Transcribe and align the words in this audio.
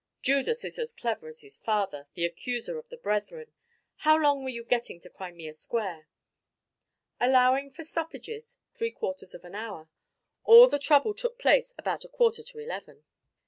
"Judas 0.23 0.65
is 0.65 0.79
as 0.79 0.93
clever 0.93 1.27
as 1.27 1.41
his 1.41 1.57
father, 1.57 2.07
the 2.15 2.25
Accuser 2.25 2.79
of 2.79 2.89
the 2.89 2.97
Brethren. 2.97 3.51
How 3.97 4.17
long 4.19 4.41
were 4.43 4.49
you 4.49 4.63
getting 4.63 4.99
to 5.01 5.11
Crimea 5.11 5.53
Square?" 5.53 6.07
"Allowing 7.19 7.69
for 7.69 7.83
stoppages, 7.83 8.57
three 8.73 8.89
quarters 8.89 9.35
of 9.35 9.45
an 9.45 9.53
hour. 9.53 9.89
All 10.43 10.67
the 10.67 10.79
trouble 10.79 11.13
took 11.13 11.37
place 11.37 11.75
about 11.77 12.03
a 12.03 12.09
quarter 12.09 12.41
to 12.41 12.57
eleven." 12.57 13.03